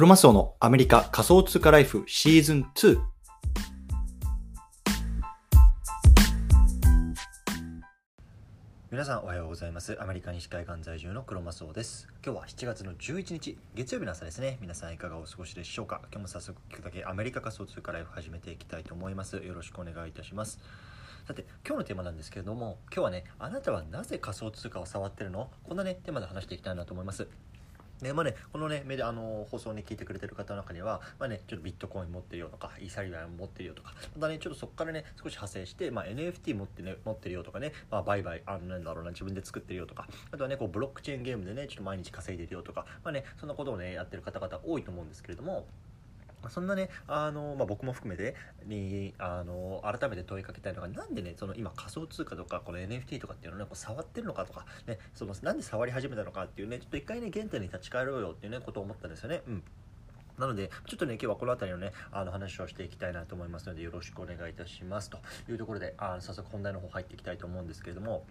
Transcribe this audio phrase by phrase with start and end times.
[0.00, 2.98] クロマスオのアメリカ仮想通貨ライフシーズン2。
[8.90, 9.98] 皆さんおはようございます。
[10.00, 12.08] アメリカ西海岸在住のクロマスオです。
[12.24, 14.56] 今日は7月の11日、月曜日の朝ですね。
[14.62, 16.00] 皆さんいかがお過ごしでしょうか？
[16.10, 19.36] 今日も早速聞くだけアメリカ仮想通貨ライフ始めていきたいと思います。
[19.36, 20.60] よろしくお願いいたします。
[21.26, 25.50] さて今日のテーマなんですけれども今日はねあなたはなぜ仮想通貨を触ってるの？
[25.62, 27.28] こんなねテーマで話していきたいなと思います
[28.02, 45.66] でまあね、このね、目であの放送ね聞いてくれてる方の中には、まあね、ちょっとビットコイン持ってるよとか、イーサリアム持ってるよとか、またね、ちょっとそこからね、少し派生して、まあ、NFT 持って,、ね、持ってるよとかね、まあ、売買、あの、なんだろうな、自分で作ってるよとか、あとはね、こう、ブロックチェーンゲームでね、ちょっと毎日稼いでるよとか、まあね、そんなことをね、やってる方々多いと思うんですけれども、
[46.48, 59.42] そんなね、あのまあ、僕も含めてにあの改めて問いかけたいのがなんでねその今仮想通貨とかこの NFT とかっていうのをねこう触ってるのかとか、ね、そのなんで触り始めたのかっていうねちょっと一回ね原点に立ち返ろうよっていうねことを思ったんですよね。
[59.46, 59.62] うん
[60.38, 65.18] なので、ちょっとね、今日はこの辺りのね、あの話をしていきたいなと思いますので、よろしくお願いいたしますと
[65.50, 68.24] いうところで、あの早速本題の方入っていきたいと思うんですけれども、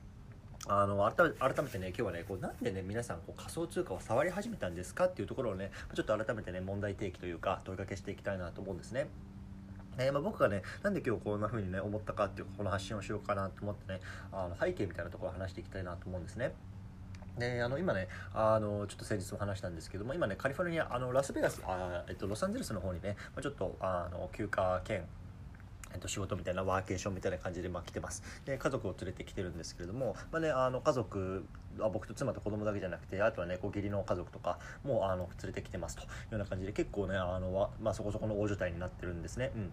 [0.67, 9.07] あの改めてね今日はねこうなんでね皆さんこう仮想通貨を触り始めたんですかっていうところをねちょっと改めてね問題提起というか問いかけしていきたいなと思うんですね。
[9.97, 13.99] えー、まあ、僕がねなんで今日こんな風にね思ったかっていうこの発信をしようかなと思ってね
[14.31, 16.53] あの背景みたいなところを話していきたいなと思うんですね。
[17.37, 25.03] であの今ねあのちょっと先日も話したんですけども今ねカリフォルニアあのラスベガスあ、えっと、ロサンゼルスの方にねちょっとあの休暇兼
[25.93, 31.45] えっと、仕事みたいなワーケーションみたいな感じで、まあ、来てますで家族を連れてきてるんですけれども、まあね、あの家族
[31.77, 39.51] は僕と妻と子供だけじゃなくてあとはねこう義理の家族とかもあの連れてきてますというような感じで結構ねあの、まあ、そこそこの大所帯になってるんですね。
[39.55, 39.71] うん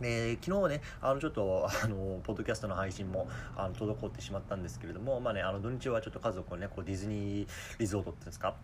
[0.00, 8.56] で昨日ねあのちょっとあのポッドキャストの配信もあの滞ってしまったんですけれども、まあね、あの土日はちょっと家族をねこうディズニーリゾートっていうんですか？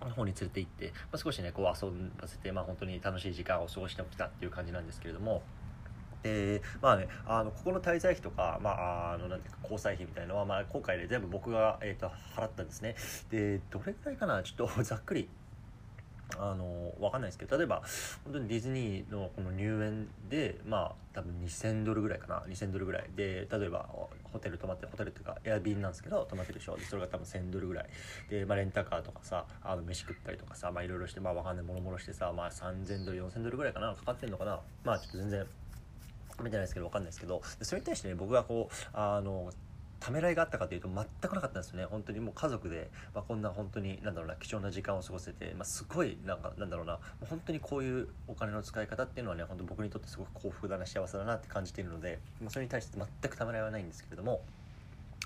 [0.00, 5.42] の方に連れて行って、まあ、少しねこう遊ばせて、まあ、本当に楽しい時間を過ごしてきたっていう感じなんですけれども。
[6.24, 12.96] でまあねあのここの滞在費とか、まあ、あのなんていうか交際費みたいなのは、まあ、今回で、全部僕が、えーと、払ったんですね。
[13.30, 14.42] でどれくらいかな？
[14.42, 15.28] ちょっと ざっくり
[16.38, 17.82] あの分かんないですけど例えば
[18.24, 23.10] 本当にディズニーのこの入園でまあ多分2000ドルぐらいかな？2000ドルぐらい。
[23.14, 23.86] で例えば
[24.32, 27.88] ホテル泊まってホテルっていうかエアビーなんですけど泊まってるでしょでそれが多分1000ドルぐらい。
[28.30, 33.94] で、まあ、レンタカーとかさあの飯食ったりとかさまあいろいろしてまあ分かんないもろもろしてさまあ3000ドル4000ドルぐらいかな？
[33.94, 34.60] かかってんのかな？
[34.82, 35.46] まあちょっと全然
[36.42, 39.50] 見てないですけど分かんないですけどそれに対してね僕がこうあの
[40.04, 46.98] ためらいがあったかというと全くなかったんですよね本当にもう家族で、まあ、こんな本当になんだろうな貴重な時間を過ごせて、まあ、すごいなんかなんだろうな
[47.30, 54.42] 本当にこういうお金の使い方っていうのはね本当僕にとってすごく幸福だな幸せだなって感じているので、まあ、それに対して全くためらいはないんですけれども。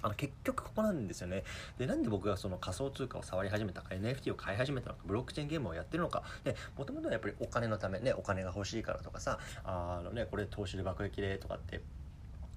[0.02, 1.44] あの結局ここなんですよね。
[1.78, 11.80] で、なんで僕がその仮想通貨を触り始めたか、NFT を買い始めたのか、ブロックチェーンゲームをやってるのか、で、もともとはやっぱりお金のため、ね、お金が欲しいからとかさ、あのね、これ投資で爆撃でとかって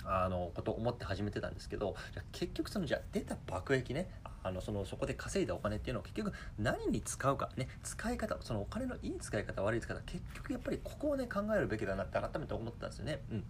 [0.03, 4.09] あのことを思って始めてたんですけどじゃ結局そのじゃ出た爆益ね
[4.43, 13.19] あのそのそこで稼いだお金っていうのを結局何に使うかね使い方そのお金のいい使い方悪い使い方結局やっぱりここをね考えるべきだなって改めて思ったんですよね。
[13.31, 13.43] うん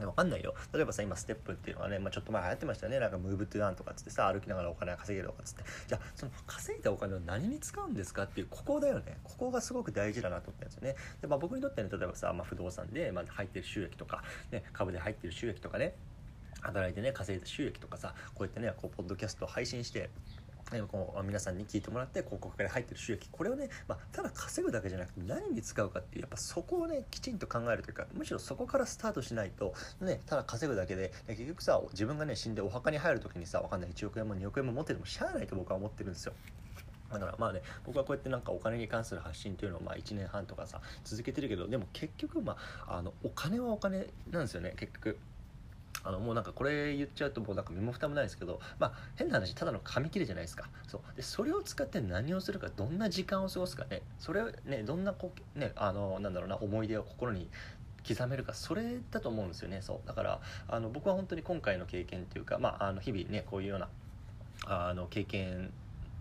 [0.00, 0.54] わかんないよ。
[0.72, 2.98] 例えばさ、今ステップっていうのはね、まあ、ちょっと前流行ってましたよね。
[2.98, 5.62] なんかムーブトゥなんとかっつってさ、歩きながらお金稼げるとかっつって。
[5.86, 9.18] じゃあ、その稼いだお金を何に使うんですかっていう、ここだよね。
[9.22, 10.96] ここがすごく大事だなと思ったんですよね。
[11.20, 15.94] で、まあ僕にとってね、例えばさ、まあ、不動産で、まあ、入ってる収益とか、ね、株で入ってる収益とかね、
[16.64, 20.10] 働いてね稼いだ収益とかさこうやってねこうポッドキャストを配信して
[20.88, 36.32] こう皆さんに聞いてもらって広告から入ってる収益これをね、まあ、ただ稼ぐだけじゃなくて何に使うかっていうやっぱそこをねきちんと考えるというかむしろそこからスタートしないと、ね、ただ稼ぐだけで、結局さ自分がね死んでお墓に入る時にさ分かんない1億円も2億円も持っててもしゃあないと僕は思ってるんですよ。
[37.12, 45.18] だからまあね僕はこうやってなんかお金に関する発信っていうのをまあ1年半とかさ続けてるけどでも結局まああのお金はお金なんですよね結局。
[46.04, 50.68] あのもうなんかこれ言っちゃうともうなんか身も蓋もないですけどまあ変な話ただの紙切れじゃないですか。
[50.86, 51.16] そう。
[51.16, 54.02] でそれを使って何をするかどんな時間を過ごすかね。
[54.18, 57.48] それねどんなこねあのなんだろうな思い出を心に
[58.06, 59.80] 刻めるかそれだと思うんですよね。
[59.82, 60.08] そう。
[60.08, 63.88] だからあの僕は本当に今回の経験っていうかまああの日々ねこういうような
[64.66, 65.72] あの経験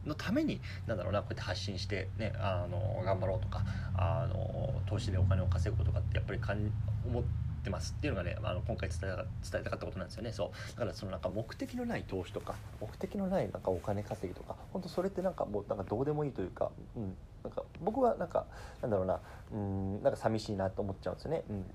[0.05, 3.63] のためになんだろうなこうやって発信してねあの頑張ろうとか
[3.95, 6.71] あの投資でお金を稼ぐことかってやっぱりかん
[7.05, 9.15] 思ってってますっていうのがねあの今回伝え
[9.49, 10.33] 伝えたかったことなんですよね。
[10.33, 10.71] そう。
[10.73, 18.45] だからそのなんか目的のない投資とか目的のないなんかお金稼ぎとか本当それってなんかもうなんかどうでもいいというか、うん、なんか僕はなんか
[18.81, 19.19] なんだろうな
[19.53, 21.43] うんなんか寂しいなと思っちゃうんですよね。
[21.49, 21.65] うん。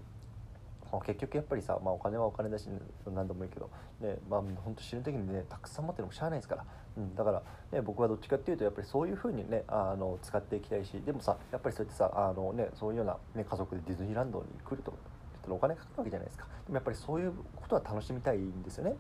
[1.04, 2.66] 結局やっぱりさ、まあ、お金はお金だし、
[3.04, 3.68] 何度も言うけど、
[4.00, 6.64] ねまあ、本当死ぬ時にねたくさん持ってるのもしゃあないですから、
[6.96, 7.42] うん、だから、
[7.72, 14.94] ね、僕はどっちかっていうとやっぱりそういうふうにねあの使っていきたいしでもさやっぱりそうやってさあの、ね、そういうような、ね、家族でディズニーランドに来ると
[15.54, 18.96] お金かかるわけじゃないですかでもやっぱりそういうことは楽しみたいんですよね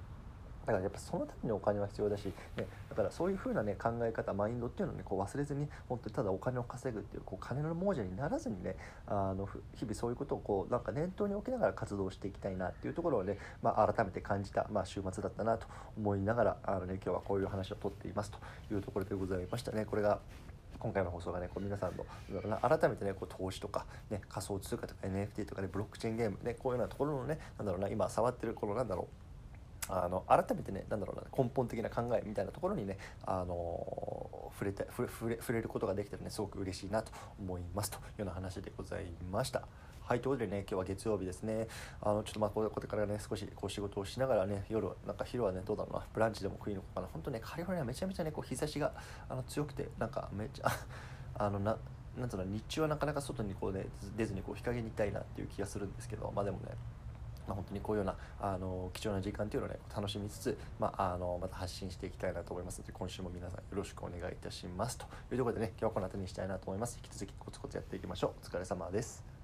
[0.68, 15.66] だからやっぱそのためにお金は必要だし、ね、だからそういう風なね考え方マインドっていうのをねこう忘れずに本当にただお金を稼ぐっていうこう金の亡者にならずにねあの日々そういうことをこうなんか念頭に置きながら活動していきたいなっていうところをね、まあ、改めて感じた、まあ、週末だったなと
[15.96, 18.38] 思いながらあの、ね、今日はこういう話をとっていますと
[18.70, 19.86] いうところでございましたね。
[19.86, 20.20] これが
[20.78, 22.04] 今回の放送がねこう皆さんの
[22.58, 29.28] 改めてねこう投資とか、ね、仮想通貨とか NFT とかねブロックチェーンゲームねこういうようなところのねなんだろうな今触ってるこのなんだろう
[29.90, 37.10] あの改めてねなんだろうな根本的な考えみたいなところにねあの触れて触れ触れることができたらねすごく嬉しいなと
[37.40, 39.62] 思いますというような話でございました。
[40.08, 41.68] はい、ということでね、今日は月曜日ですね。
[42.00, 47.08] あの、ちょっとまあ、これからね、少しこう仕事をしながらね、夜、なんか昼はね、どうだろうな、ブランチでも食いに行こうかな。
[47.12, 48.94] 本当ね、カリフォルニアめちゃめちゃね、こう日差しが
[49.28, 50.70] あの強くて、なんかめっちゃ、
[51.36, 51.76] あの、な、
[52.16, 53.84] なんつうの、日中はなかなか外にこうね、
[54.16, 56.68] 出ずにこう日陰にいたいなっていう気がするんですけど、まあでもね、
[57.46, 64.98] まあ、本当にこういうようなあの貴重な時間というのをね楽しみつつ、まあ、あのまた発信していきたいなと思いますので今週も皆さんよろしくお願いいたします。
[64.98, 66.98] というところでね今日はこの辺りにしたいなと思います。
[67.02, 68.30] 引き続きコツコツやっていきましょう。
[68.44, 69.37] お疲れ様です。